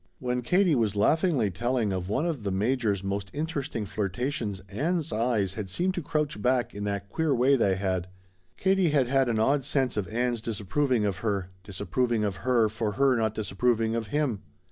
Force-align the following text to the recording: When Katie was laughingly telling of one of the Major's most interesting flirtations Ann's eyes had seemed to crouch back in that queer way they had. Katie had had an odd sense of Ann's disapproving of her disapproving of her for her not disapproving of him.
When 0.17 0.41
Katie 0.41 0.73
was 0.73 0.95
laughingly 0.95 1.51
telling 1.51 1.93
of 1.93 2.09
one 2.09 2.25
of 2.25 2.41
the 2.41 2.49
Major's 2.51 3.03
most 3.03 3.29
interesting 3.35 3.85
flirtations 3.85 4.59
Ann's 4.67 5.13
eyes 5.13 5.53
had 5.53 5.69
seemed 5.69 5.93
to 5.93 6.01
crouch 6.01 6.41
back 6.41 6.73
in 6.73 6.85
that 6.85 7.07
queer 7.07 7.35
way 7.35 7.55
they 7.55 7.75
had. 7.75 8.07
Katie 8.57 8.89
had 8.89 9.07
had 9.07 9.29
an 9.29 9.37
odd 9.37 9.63
sense 9.63 9.97
of 9.97 10.07
Ann's 10.07 10.41
disapproving 10.41 11.05
of 11.05 11.17
her 11.17 11.51
disapproving 11.63 12.23
of 12.23 12.37
her 12.37 12.67
for 12.67 12.93
her 12.93 13.15
not 13.15 13.35
disapproving 13.35 13.93
of 13.93 14.07
him. 14.07 14.41